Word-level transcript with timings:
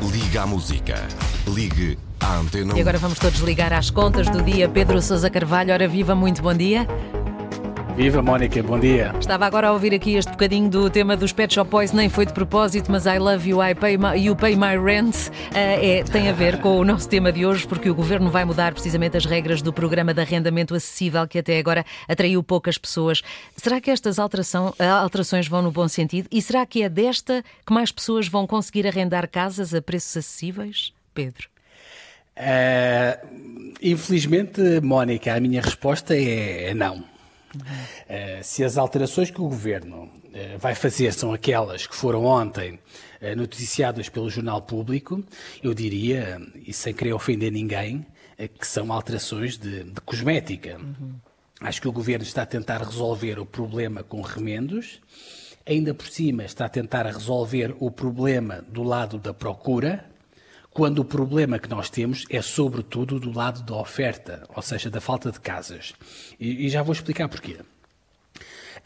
Liga 0.00 0.42
à 0.42 0.46
música. 0.46 0.94
Ligue 1.48 1.98
à 2.20 2.36
Antena 2.36 2.76
E 2.76 2.80
agora 2.80 2.98
vamos 2.98 3.18
todos 3.18 3.40
ligar 3.40 3.72
às 3.72 3.90
contas 3.90 4.28
do 4.28 4.40
dia. 4.42 4.68
Pedro 4.68 5.02
Sousa 5.02 5.28
Carvalho, 5.28 5.72
ora 5.72 5.88
viva, 5.88 6.14
muito 6.14 6.40
bom 6.40 6.54
dia. 6.54 6.86
Viva 7.98 8.22
Mónica, 8.22 8.62
bom 8.62 8.78
dia. 8.78 9.12
Estava 9.18 9.44
agora 9.44 9.66
a 9.66 9.72
ouvir 9.72 9.92
aqui 9.92 10.14
este 10.14 10.30
bocadinho 10.30 10.70
do 10.70 10.88
tema 10.88 11.16
dos 11.16 11.32
Pet 11.32 11.52
Shop 11.52 11.68
Boys, 11.68 11.90
nem 11.90 12.08
foi 12.08 12.24
de 12.24 12.32
propósito, 12.32 12.92
mas 12.92 13.06
I 13.06 13.18
love 13.18 13.50
you, 13.50 13.60
I 13.60 13.74
pay 13.74 13.98
my, 13.98 14.16
you 14.16 14.36
pay 14.36 14.54
my 14.54 14.78
rent. 14.78 15.16
Uh, 15.16 15.56
é, 15.56 16.04
tem 16.04 16.28
a 16.28 16.32
ver 16.32 16.60
com 16.60 16.78
o 16.78 16.84
nosso 16.84 17.08
tema 17.08 17.32
de 17.32 17.44
hoje, 17.44 17.66
porque 17.66 17.90
o 17.90 17.94
governo 17.96 18.30
vai 18.30 18.44
mudar 18.44 18.72
precisamente 18.72 19.16
as 19.16 19.24
regras 19.24 19.60
do 19.62 19.72
programa 19.72 20.14
de 20.14 20.20
arrendamento 20.20 20.76
acessível, 20.76 21.26
que 21.26 21.40
até 21.40 21.58
agora 21.58 21.84
atraiu 22.06 22.40
poucas 22.40 22.78
pessoas. 22.78 23.20
Será 23.56 23.80
que 23.80 23.90
estas 23.90 24.20
alteração, 24.20 24.72
alterações 24.78 25.48
vão 25.48 25.60
no 25.60 25.72
bom 25.72 25.88
sentido? 25.88 26.28
E 26.30 26.40
será 26.40 26.64
que 26.64 26.84
é 26.84 26.88
desta 26.88 27.42
que 27.66 27.72
mais 27.72 27.90
pessoas 27.90 28.28
vão 28.28 28.46
conseguir 28.46 28.86
arrendar 28.86 29.28
casas 29.28 29.74
a 29.74 29.82
preços 29.82 30.18
acessíveis? 30.18 30.92
Pedro. 31.12 31.48
Uh, 32.36 33.74
infelizmente, 33.82 34.60
Mónica, 34.84 35.34
a 35.34 35.40
minha 35.40 35.60
resposta 35.60 36.14
é 36.16 36.72
não. 36.74 37.17
Uh, 37.54 38.42
se 38.42 38.62
as 38.62 38.76
alterações 38.76 39.30
que 39.30 39.40
o 39.40 39.44
Governo 39.44 40.04
uh, 40.04 40.58
vai 40.58 40.74
fazer 40.74 41.12
são 41.12 41.32
aquelas 41.32 41.86
que 41.86 41.96
foram 41.96 42.24
ontem 42.24 42.74
uh, 42.74 43.36
noticiadas 43.36 44.08
pelo 44.08 44.28
Jornal 44.28 44.62
Público, 44.62 45.24
eu 45.62 45.72
diria, 45.72 46.40
e 46.54 46.72
sem 46.72 46.92
querer 46.92 47.12
ofender 47.12 47.50
ninguém, 47.50 48.06
que 48.58 48.66
são 48.66 48.92
alterações 48.92 49.58
de, 49.58 49.84
de 49.84 50.00
cosmética. 50.02 50.78
Uhum. 50.78 51.14
Acho 51.60 51.80
que 51.80 51.88
o 51.88 51.92
Governo 51.92 52.24
está 52.24 52.42
a 52.42 52.46
tentar 52.46 52.78
resolver 52.78 53.38
o 53.40 53.44
problema 53.44 54.04
com 54.04 54.20
remendos, 54.20 55.00
ainda 55.66 55.92
por 55.92 56.06
cima 56.06 56.44
está 56.44 56.66
a 56.66 56.68
tentar 56.68 57.04
resolver 57.06 57.74
o 57.80 57.90
problema 57.90 58.64
do 58.68 58.84
lado 58.84 59.18
da 59.18 59.34
procura, 59.34 60.04
quando 60.70 61.00
o 61.00 61.04
problema 61.04 61.58
que 61.58 61.68
nós 61.68 61.90
temos 61.90 62.24
é 62.30 62.40
sobretudo 62.40 63.18
do 63.18 63.32
lado 63.32 63.62
da 63.62 63.74
oferta, 63.74 64.44
ou 64.54 64.62
seja, 64.62 64.90
da 64.90 65.00
falta 65.00 65.32
de 65.32 65.40
casas. 65.40 65.92
E, 66.38 66.66
e 66.66 66.68
já 66.68 66.82
vou 66.82 66.92
explicar 66.92 67.28
porquê. 67.28 67.56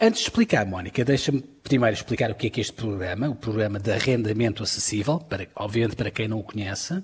Antes 0.01 0.23
de 0.23 0.29
explicar, 0.29 0.67
Mónica, 0.67 1.05
deixa-me 1.05 1.43
primeiro 1.63 1.95
explicar 1.95 2.31
o 2.31 2.35
que 2.35 2.47
é 2.47 2.51
que 2.51 2.61
este 2.61 2.73
programa, 2.73 3.29
o 3.29 3.37
programa 3.37 3.79
de 3.79 3.93
arrendamento 3.93 4.63
acessível, 4.63 5.19
para, 5.19 5.47
obviamente 5.55 5.97
para 5.97 6.11
quem 6.11 6.27
não 6.27 6.39
o 6.39 6.43
conhece. 6.43 7.03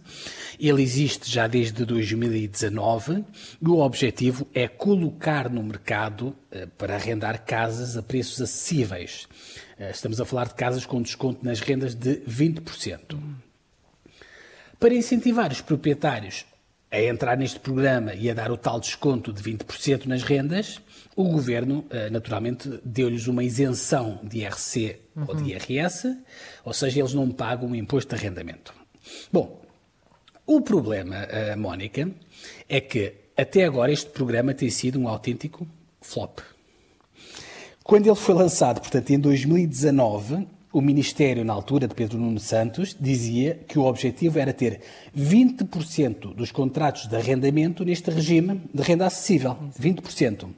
Ele 0.58 0.82
existe 0.82 1.30
já 1.30 1.46
desde 1.46 1.84
2019 1.84 3.24
e 3.60 3.68
o 3.68 3.78
objetivo 3.78 4.48
é 4.54 4.66
colocar 4.66 5.48
no 5.48 5.62
mercado 5.62 6.34
eh, 6.50 6.66
para 6.66 6.94
arrendar 6.94 7.44
casas 7.44 7.96
a 7.96 8.02
preços 8.02 8.40
acessíveis. 8.40 9.28
Eh, 9.78 9.90
estamos 9.90 10.20
a 10.20 10.24
falar 10.24 10.48
de 10.48 10.54
casas 10.54 10.84
com 10.84 11.00
desconto 11.00 11.44
nas 11.44 11.60
rendas 11.60 11.94
de 11.94 12.16
20%. 12.28 13.16
Para 14.78 14.94
incentivar 14.94 15.50
os 15.50 15.60
proprietários 15.60 16.46
a 16.90 17.02
entrar 17.02 17.36
neste 17.36 17.60
programa 17.60 18.14
e 18.14 18.30
a 18.30 18.34
dar 18.34 18.50
o 18.50 18.56
tal 18.56 18.80
desconto 18.80 19.32
de 19.32 19.42
20% 19.42 20.06
nas 20.06 20.22
rendas, 20.22 20.80
o 21.14 21.24
governo, 21.24 21.84
eh, 21.90 22.08
naturalmente, 22.10 22.80
deu-lhes 22.84 23.26
uma 23.26 23.44
isenção 23.44 24.20
de 24.22 24.38
IRC 24.38 25.00
uhum. 25.14 25.24
ou 25.28 25.34
de 25.34 25.50
IRS, 25.50 26.16
ou 26.64 26.72
seja, 26.72 27.00
eles 27.00 27.12
não 27.12 27.30
pagam 27.30 27.70
o 27.70 27.76
imposto 27.76 28.14
de 28.14 28.20
arrendamento. 28.20 28.72
Bom, 29.32 29.60
o 30.46 30.60
problema, 30.60 31.16
eh, 31.16 31.56
Mónica, 31.56 32.10
é 32.68 32.80
que 32.80 33.14
até 33.36 33.64
agora 33.64 33.92
este 33.92 34.10
programa 34.10 34.54
tem 34.54 34.70
sido 34.70 34.98
um 34.98 35.08
autêntico 35.08 35.66
flop. 36.00 36.38
Quando 37.84 38.06
ele 38.06 38.16
foi 38.16 38.34
lançado, 38.34 38.80
portanto, 38.80 39.10
em 39.10 39.18
2019, 39.18 40.46
o 40.72 40.80
Ministério, 40.80 41.44
na 41.44 41.52
altura 41.52 41.88
de 41.88 41.94
Pedro 41.94 42.18
Nuno 42.18 42.38
Santos, 42.38 42.94
dizia 42.98 43.58
que 43.66 43.78
o 43.78 43.84
objetivo 43.84 44.38
era 44.38 44.52
ter 44.52 44.80
20% 45.16 46.34
dos 46.34 46.52
contratos 46.52 47.06
de 47.06 47.16
arrendamento 47.16 47.84
neste 47.84 48.10
regime 48.10 48.60
de 48.72 48.82
renda 48.82 49.06
acessível. 49.06 49.56
20%. 49.80 50.48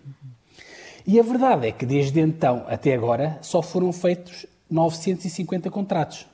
E 1.06 1.18
a 1.18 1.22
verdade 1.22 1.68
é 1.68 1.72
que 1.72 1.86
desde 1.86 2.20
então 2.20 2.64
até 2.68 2.94
agora 2.94 3.38
só 3.40 3.62
foram 3.62 3.92
feitos 3.92 4.46
950 4.68 5.70
contratos. 5.70 6.26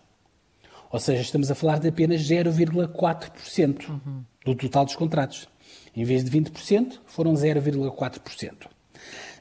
Ou 0.90 0.98
seja, 0.98 1.20
estamos 1.20 1.50
a 1.50 1.54
falar 1.54 1.78
de 1.78 1.88
apenas 1.88 2.22
0,4% 2.22 3.88
uhum. 3.88 4.22
do 4.44 4.54
total 4.54 4.84
dos 4.84 4.96
contratos. 4.96 5.48
Em 5.94 6.04
vez 6.04 6.24
de 6.24 6.30
20%, 6.30 6.98
foram 7.06 7.34
0,4%. 7.34 8.52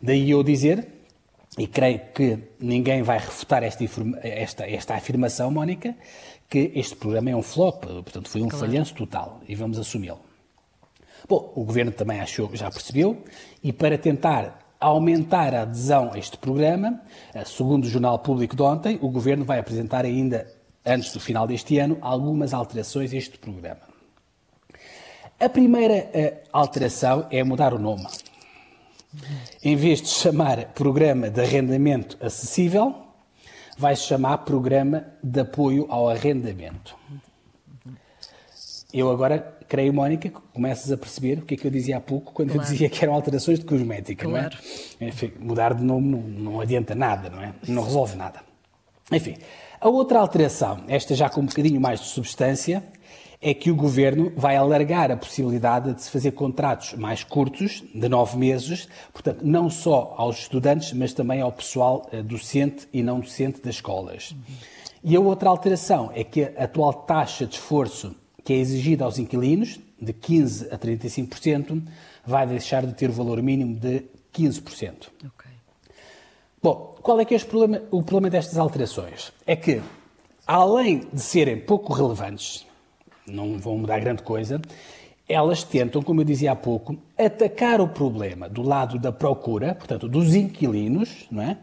Daí 0.01 0.29
eu 0.29 0.43
dizer 0.43 0.87
e 1.57 1.67
creio 1.67 2.01
que 2.13 2.37
ninguém 2.59 3.01
vai 3.01 3.17
refutar 3.17 3.63
esta, 3.63 3.83
esta, 4.21 4.69
esta 4.69 4.95
afirmação, 4.95 5.49
Mónica, 5.49 5.95
que 6.49 6.71
este 6.75 6.95
programa 6.95 7.29
é 7.29 7.35
um 7.35 7.41
flop, 7.41 7.85
portanto 7.85 8.29
foi 8.29 8.41
um 8.41 8.49
claro. 8.49 8.65
falhanço 8.65 8.93
total 8.93 9.41
e 9.47 9.55
vamos 9.55 9.79
assumi-lo. 9.79 10.19
Bom, 11.27 11.51
o 11.55 11.63
Governo 11.63 11.91
também 11.91 12.19
achou, 12.19 12.49
já 12.53 12.69
percebeu, 12.69 13.23
e 13.63 13.73
para 13.73 13.97
tentar 13.97 14.59
aumentar 14.79 15.55
a 15.55 15.61
adesão 15.63 16.11
a 16.13 16.19
este 16.19 16.37
programa, 16.37 17.01
eh, 17.33 17.43
segundo 17.45 17.85
o 17.85 17.89
Jornal 17.89 18.19
Público 18.19 18.55
de 18.55 18.61
ontem, 18.61 18.99
o 19.01 19.09
Governo 19.09 19.43
vai 19.43 19.57
apresentar 19.57 20.05
ainda, 20.05 20.45
antes 20.85 21.11
do 21.11 21.19
final 21.19 21.47
deste 21.47 21.79
ano, 21.79 21.97
algumas 22.01 22.53
alterações 22.53 23.11
a 23.11 23.17
este 23.17 23.39
programa. 23.39 23.81
A 25.39 25.49
primeira 25.49 25.95
eh, 26.13 26.43
alteração 26.53 27.27
é 27.31 27.43
mudar 27.43 27.73
o 27.73 27.79
nome. 27.79 28.05
Em 29.63 29.75
vez 29.75 30.01
de 30.01 30.09
chamar 30.09 30.65
Programa 30.73 31.29
de 31.29 31.41
Arrendamento 31.41 32.17
Acessível, 32.21 32.95
vai 33.77 33.95
chamar 33.95 34.39
Programa 34.39 35.05
de 35.23 35.41
Apoio 35.41 35.85
ao 35.89 36.09
Arrendamento. 36.09 36.95
Eu 38.93 39.11
agora 39.11 39.57
creio, 39.67 39.93
Mónica, 39.93 40.29
que 40.29 40.39
começas 40.53 40.91
a 40.91 40.97
perceber 40.97 41.39
o 41.39 41.41
que 41.41 41.55
é 41.55 41.57
que 41.57 41.67
eu 41.67 41.71
dizia 41.71 41.97
há 41.97 42.01
pouco 42.01 42.31
quando 42.31 42.51
claro. 42.51 42.65
eu 42.65 42.71
dizia 42.71 42.89
que 42.89 43.03
eram 43.03 43.13
alterações 43.13 43.59
de 43.59 43.65
cosmética, 43.65 44.25
claro. 44.25 44.55
não 45.01 45.07
é? 45.07 45.09
Enfim, 45.09 45.33
mudar 45.39 45.73
de 45.73 45.83
nome 45.83 46.07
não, 46.07 46.21
não 46.21 46.61
adianta 46.61 46.95
nada, 46.95 47.29
não 47.29 47.41
é? 47.41 47.53
Não 47.67 47.83
resolve 47.83 48.15
nada. 48.15 48.39
Enfim, 49.11 49.35
a 49.79 49.87
outra 49.87 50.19
alteração, 50.19 50.83
esta 50.87 51.13
já 51.13 51.29
com 51.29 51.41
um 51.41 51.45
bocadinho 51.45 51.79
mais 51.79 51.99
de 51.99 52.07
substância, 52.07 52.83
é 53.41 53.53
que 53.53 53.69
o 53.69 53.75
governo 53.75 54.31
vai 54.35 54.55
alargar 54.55 55.11
a 55.11 55.17
possibilidade 55.17 55.93
de 55.93 56.01
se 56.01 56.09
fazer 56.09 56.31
contratos 56.31 56.93
mais 56.93 57.23
curtos, 57.23 57.83
de 57.93 58.09
nove 58.09 58.37
meses, 58.37 58.87
portanto, 59.13 59.41
não 59.43 59.69
só 59.69 60.15
aos 60.17 60.39
estudantes, 60.39 60.93
mas 60.93 61.13
também 61.13 61.41
ao 61.41 61.51
pessoal 61.51 62.07
eh, 62.11 62.23
docente 62.23 62.87
e 62.91 63.03
não 63.03 63.19
docente 63.19 63.61
das 63.61 63.75
escolas. 63.75 64.35
E 65.03 65.15
a 65.15 65.19
outra 65.19 65.49
alteração 65.49 66.11
é 66.15 66.23
que 66.23 66.43
a 66.43 66.63
atual 66.63 66.93
taxa 66.93 67.45
de 67.45 67.55
esforço 67.55 68.15
que 68.43 68.53
é 68.53 68.57
exigida 68.57 69.03
aos 69.03 69.17
inquilinos, 69.17 69.79
de 69.99 70.13
15% 70.13 70.71
a 70.71 70.77
35%, 70.77 71.83
vai 72.25 72.45
deixar 72.45 72.85
de 72.85 72.93
ter 72.93 73.09
o 73.09 73.13
valor 73.13 73.41
mínimo 73.41 73.75
de 73.75 74.03
15%. 74.33 75.09
Okay. 75.25 75.51
Bom, 76.65 76.95
qual 76.99 77.19
é 77.19 77.25
que 77.25 77.35
é 77.35 77.37
o 77.37 77.45
problema, 77.45 77.85
o 77.91 78.01
problema 78.01 78.27
destas 78.27 78.57
alterações? 78.57 79.31
É 79.45 79.55
que, 79.55 79.83
além 80.47 81.07
de 81.13 81.21
serem 81.21 81.59
pouco 81.59 81.93
relevantes, 81.93 82.65
não 83.27 83.59
vão 83.59 83.77
mudar 83.77 83.99
grande 83.99 84.23
coisa. 84.23 84.59
Elas 85.29 85.63
tentam, 85.63 86.01
como 86.01 86.21
eu 86.21 86.25
dizia 86.25 86.53
há 86.53 86.55
pouco, 86.55 86.97
atacar 87.15 87.79
o 87.79 87.87
problema 87.87 88.49
do 88.49 88.63
lado 88.63 88.97
da 88.97 89.11
procura, 89.11 89.75
portanto, 89.75 90.09
dos 90.09 90.33
inquilinos, 90.33 91.27
não 91.29 91.43
é? 91.43 91.59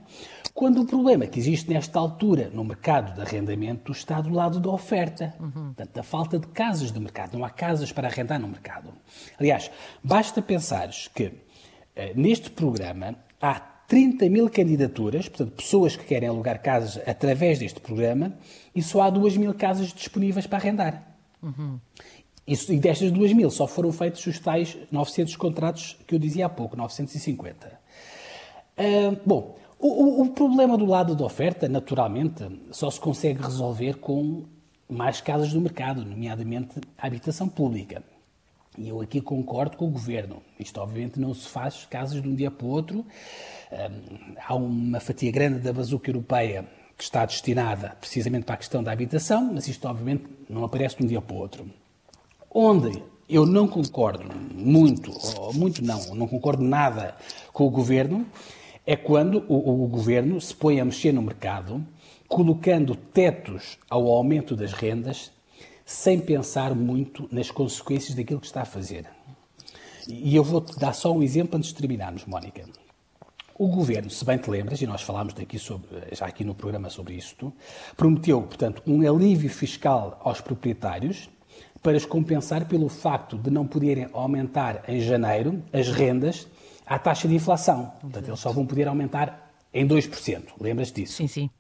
Quando 0.55 0.83
o 0.83 0.87
problema 0.87 1.27
que 1.27 1.41
existe 1.41 1.69
nesta 1.69 1.99
altura 1.99 2.49
no 2.55 2.63
mercado 2.63 3.13
de 3.13 3.23
arrendamento 3.23 3.91
está 3.91 4.21
do 4.21 4.33
lado 4.33 4.61
da 4.61 4.71
oferta, 4.71 5.35
uhum. 5.41 5.51
portanto, 5.51 5.95
da 5.95 6.05
falta 6.05 6.39
de 6.39 6.47
casas 6.47 6.93
do 6.93 7.01
mercado. 7.01 7.37
Não 7.37 7.45
há 7.45 7.51
casas 7.51 7.91
para 7.91 8.07
arrendar 8.07 8.39
no 8.39 8.47
mercado. 8.47 8.91
Aliás, 9.37 9.69
basta 10.01 10.41
pensares 10.41 11.09
que 11.13 11.33
eh, 11.97 12.13
neste 12.15 12.51
programa 12.51 13.17
há 13.41 13.72
30 13.93 14.31
mil 14.31 14.49
candidaturas, 14.49 15.29
portanto, 15.29 15.53
pessoas 15.53 15.95
que 15.95 16.05
querem 16.07 16.27
alugar 16.27 16.63
casas 16.63 16.99
através 17.07 17.59
deste 17.59 17.79
programa, 17.79 18.33
e 18.75 18.81
só 18.81 19.03
há 19.03 19.11
2 19.11 19.37
mil 19.37 19.53
casas 19.53 19.93
disponíveis 19.93 20.47
para 20.47 20.57
arrendar. 20.57 21.15
Uhum. 21.43 21.79
Isso, 22.47 22.73
e 22.73 22.81
destas 22.81 23.11
2 23.11 23.35
mil 23.35 23.51
só 23.51 23.67
foram 23.67 23.93
feitos 23.93 24.27
os 24.27 24.39
tais 24.39 24.79
900 24.91 25.37
contratos 25.37 25.99
que 26.07 26.15
eu 26.15 26.19
dizia 26.19 26.47
há 26.47 26.49
pouco, 26.49 26.75
950. 26.75 27.67
Uh, 28.79 29.21
bom, 29.27 29.59
o, 29.79 30.23
o, 30.23 30.31
problema 30.31 30.79
do 30.79 30.87
lado 30.87 31.15
da 31.15 31.27
oferta, 31.27 31.69
naturalmente, 31.69 32.49
só 32.71 32.91
se 32.91 32.99
consegue 32.99 33.43
resolver 33.43 33.99
com 33.99 34.45
mais 34.89 35.21
casas 35.21 35.53
do 35.53 35.61
mercado, 35.61 36.03
nomeadamente 36.03 36.81
a 36.97 37.07
habitação 37.09 37.47
pública. 37.47 38.03
E 38.79 38.89
eu 38.89 39.03
aqui 39.03 39.21
concordo 39.21 39.77
com 39.77 39.87
o 39.87 39.91
Governo. 39.91 40.43
Isto, 40.59 40.81
obviamente, 40.81 41.21
não 41.21 41.35
se 41.35 41.47
faz 41.47 41.85
casas 41.85 42.23
de 42.23 42.27
um 42.27 42.35
dia 42.35 42.51
para 42.51 42.67
o 42.67 42.71
outro. 42.71 43.05
Um, 43.73 44.35
há 44.47 44.55
uma 44.55 45.01
fatia 45.01 45.33
grande 45.33 45.61
da 45.61 45.73
bazuca 45.73 46.11
europeia 46.11 46.69
que 46.97 47.03
está 47.03 47.25
destinada 47.25 47.97
precisamente 47.99 48.45
para 48.45 48.57
a 48.57 48.59
questão 48.59 48.83
da 48.83 48.93
habitação, 48.93 49.51
mas 49.55 49.67
isto 49.67 49.89
obviamente 49.89 50.25
não 50.49 50.63
aparece 50.63 50.99
de 50.99 51.05
um 51.05 51.07
dia 51.07 51.23
para 51.23 51.35
o 51.35 51.39
outro. 51.39 51.71
Onde 52.51 53.03
eu 53.29 53.47
não 53.47 53.67
concordo 53.67 54.29
muito, 54.55 55.11
ou 55.39 55.55
muito 55.55 55.83
não, 55.83 56.15
não 56.15 56.29
concordo 56.29 56.63
nada 56.63 57.17
com 57.51 57.67
o 57.67 57.71
governo, 57.71 58.27
é 58.87 58.95
quando 58.95 59.45
o, 59.49 59.85
o 59.85 59.89
governo 59.89 60.39
se 60.39 60.55
põe 60.55 60.79
a 60.79 60.85
mexer 60.85 61.13
no 61.13 61.23
mercado, 61.23 61.83
colocando 62.29 62.95
tetos 62.95 63.79
ao 63.89 64.07
aumento 64.09 64.55
das 64.55 64.73
rendas, 64.73 65.33
sem 65.85 66.21
pensar 66.21 66.75
muito 66.75 67.27
nas 67.33 67.51
consequências 67.51 68.15
daquilo 68.15 68.41
que 68.41 68.47
está 68.47 68.63
a 68.63 68.67
fazer. 68.67 69.07
E 70.07 70.35
eu 70.35 70.45
vou-te 70.45 70.79
dar 70.79 70.93
só 70.93 71.13
um 71.13 71.23
exemplo 71.23 71.57
antes 71.57 71.71
de 71.71 71.77
terminarmos, 71.77 72.27
Mónica. 72.27 72.65
O 73.59 73.69
governo, 73.69 74.11
se 74.11 74.25
bem 74.25 74.39
te 74.39 74.51
lembras, 74.51 74.81
e 74.81 74.87
nós 74.87 75.03
falámos 75.03 75.35
daqui 75.35 75.59
sobre, 75.59 75.89
já 76.13 76.27
aqui 76.27 76.45
no 76.45 76.55
programa 76.55 76.89
sobre 76.91 77.15
isto, 77.15 77.53
prometeu, 77.97 78.41
portanto, 78.43 78.83
um 78.87 79.07
alívio 79.09 79.51
fiscal 79.51 80.21
aos 80.25 80.41
proprietários 80.41 81.29
para 81.83 81.97
os 81.97 82.07
compensar 82.07 82.67
pelo 82.67 82.89
facto 82.89 83.37
de 83.37 83.51
não 83.51 83.67
poderem 83.67 84.09
aumentar 84.13 84.85
em 84.89 85.01
janeiro 85.01 85.63
as 85.73 85.89
rendas 85.89 86.47
à 86.87 86.99
taxa 86.99 87.27
de 87.29 87.35
inflação. 87.35 87.93
Portanto, 88.01 88.29
eles 88.29 88.41
só 88.41 88.53
vão 88.53 88.65
poder 88.65 88.89
aumentar 88.89 89.53
em 89.75 89.87
2%. 89.87 90.43
Lembras 90.61 90.93
disso? 90.93 91.15
Sim, 91.15 91.27
sim. 91.27 91.51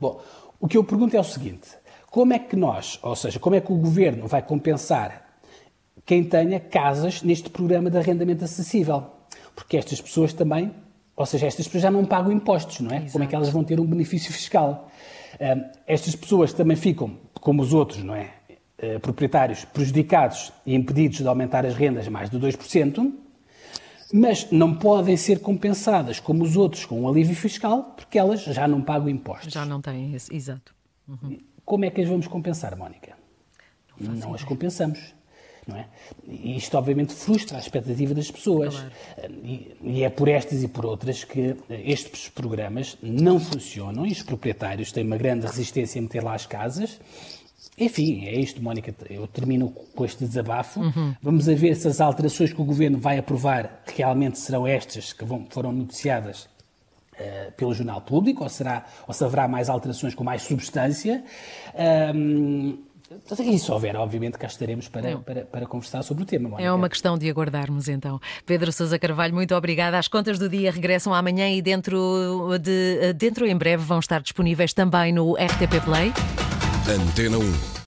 Bom, 0.00 0.20
o 0.58 0.68
que 0.68 0.76
eu 0.76 0.84
pergunto 0.84 1.16
é 1.16 1.20
o 1.20 1.24
seguinte: 1.24 1.68
como 2.10 2.32
é 2.32 2.38
que 2.38 2.56
nós, 2.56 2.98
ou 3.02 3.16
seja, 3.16 3.38
como 3.38 3.56
é 3.56 3.60
que 3.60 3.72
o 3.72 3.76
governo 3.76 4.26
vai 4.26 4.42
compensar 4.42 5.40
quem 6.06 6.24
tenha 6.24 6.60
casas 6.60 7.22
neste 7.22 7.50
programa 7.50 7.90
de 7.90 7.98
arrendamento 7.98 8.44
acessível? 8.44 9.06
Porque 9.54 9.76
estas 9.76 10.00
pessoas 10.00 10.32
também, 10.32 10.72
ou 11.20 11.26
seja, 11.26 11.46
estas 11.46 11.66
pessoas 11.66 11.82
já 11.82 11.90
não 11.90 12.02
pagam 12.06 12.32
impostos, 12.32 12.80
não 12.80 12.90
é? 12.92 12.96
Exato. 12.96 13.12
Como 13.12 13.24
é 13.24 13.26
que 13.26 13.34
elas 13.34 13.50
vão 13.50 13.62
ter 13.62 13.78
um 13.78 13.84
benefício 13.84 14.32
fiscal? 14.32 14.90
Um, 15.38 15.70
estas 15.86 16.16
pessoas 16.16 16.50
também 16.54 16.78
ficam, 16.78 17.14
como 17.34 17.60
os 17.60 17.74
outros, 17.74 18.02
não 18.02 18.14
é? 18.14 18.30
Uh, 18.82 18.98
proprietários 19.00 19.66
prejudicados 19.66 20.50
e 20.64 20.74
impedidos 20.74 21.18
de 21.18 21.28
aumentar 21.28 21.66
as 21.66 21.74
rendas 21.74 22.08
mais 22.08 22.30
de 22.30 22.38
2%, 22.38 23.12
mas 24.14 24.50
não 24.50 24.74
podem 24.74 25.14
ser 25.14 25.40
compensadas 25.40 26.18
como 26.18 26.42
os 26.42 26.56
outros 26.56 26.86
com 26.86 27.02
um 27.02 27.06
alívio 27.06 27.36
fiscal, 27.36 27.92
porque 27.94 28.18
elas 28.18 28.42
já 28.42 28.66
não 28.66 28.80
pagam 28.80 29.10
impostos. 29.10 29.52
Já 29.52 29.66
não 29.66 29.82
têm 29.82 30.14
esse, 30.14 30.34
exato. 30.34 30.74
Uhum. 31.06 31.36
Como 31.66 31.84
é 31.84 31.90
que 31.90 32.00
as 32.00 32.08
vamos 32.08 32.28
compensar, 32.28 32.74
Mónica? 32.78 33.12
Não, 34.00 34.14
não 34.14 34.34
as 34.34 34.42
compensamos. 34.42 35.14
Não 35.70 35.76
é? 35.76 35.86
E 36.28 36.56
isto, 36.56 36.76
obviamente, 36.76 37.14
frustra 37.14 37.56
a 37.56 37.60
expectativa 37.60 38.12
das 38.12 38.30
pessoas. 38.30 38.74
Claro. 38.74 39.34
E, 39.42 39.76
e, 39.82 40.04
é 40.04 40.10
por 40.10 40.28
estas 40.28 40.62
e 40.62 40.68
por 40.68 40.84
outras 40.84 41.24
que 41.24 41.56
estes 41.70 42.28
programas 42.28 42.98
não 43.02 43.40
funcionam 43.40 44.06
e 44.06 44.12
os 44.12 44.22
proprietários 44.22 44.92
têm 44.92 45.04
uma 45.04 45.16
grande 45.16 45.46
resistência 45.46 45.98
a 45.98 46.02
meter 46.02 46.22
lá 46.22 46.34
as 46.34 46.46
casas 46.46 46.98
enfim, 47.80 48.26
é 48.26 48.38
isto, 48.38 48.62
Mónica. 48.62 48.94
Eu 49.08 49.26
termino 49.26 49.70
com 49.70 50.04
este 50.04 50.26
desabafo. 50.26 50.80
Uhum. 50.80 51.14
Vamos 51.22 51.48
a 51.48 51.54
ver 51.54 51.74
se 51.74 51.88
as 51.88 51.98
alterações 51.98 52.52
que 52.52 52.60
o 52.60 52.64
Governo 52.64 52.98
vai 52.98 53.16
aprovar 53.16 53.82
realmente 53.96 54.38
serão 54.38 54.66
estas 54.66 55.14
que 55.14 55.24
vão, 55.24 55.46
foram 55.48 55.72
noticiadas 55.72 56.42
uh, 56.44 57.52
pelo 57.56 57.72
Jornal 57.72 58.02
Público, 58.02 58.42
ou, 58.42 58.50
será, 58.50 58.84
ou 59.08 59.14
se 59.14 59.24
haverá 59.24 59.48
mais 59.48 59.70
alterações 59.70 60.14
com 60.14 60.22
mais 60.22 60.42
substância. 60.42 61.24
Um, 62.14 62.78
e 63.40 63.58
se 63.58 63.70
houver, 63.70 63.96
obviamente, 63.96 64.38
cá 64.38 64.46
estaremos 64.46 64.88
para, 64.88 65.18
para, 65.18 65.44
para, 65.44 65.66
conversar 65.66 66.02
sobre 66.02 66.22
o 66.22 66.26
tema. 66.26 66.48
Mónica. 66.48 66.68
É 66.68 66.72
uma 66.72 66.88
questão 66.88 67.18
de 67.18 67.28
aguardarmos, 67.28 67.88
então. 67.88 68.20
Pedro 68.46 68.72
Sousa 68.72 68.98
Carvalho, 68.98 69.34
muito 69.34 69.54
obrigada. 69.54 69.98
As 69.98 70.06
contas 70.08 70.38
do 70.38 70.48
dia 70.48 70.70
regressam 70.70 71.12
amanhã 71.12 71.48
e 71.50 71.60
dentro, 71.60 72.56
de, 72.60 73.12
dentro 73.14 73.46
em 73.46 73.56
breve 73.56 73.82
vão 73.82 73.98
estar 73.98 74.20
disponíveis 74.20 74.72
também 74.72 75.12
no 75.12 75.34
RTP 75.34 75.84
Play. 75.84 76.12
Antena 76.88 77.38
1. 77.38 77.70